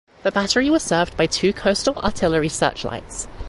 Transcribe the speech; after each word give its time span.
The 0.23 0.31
battery 0.31 0.71
was 0.71 0.81
served 0.81 1.15
by 1.15 1.27
two 1.27 1.53
Coastal 1.53 1.93
Artillery 1.97 2.49
Search 2.49 2.83
Lights. 2.83 3.27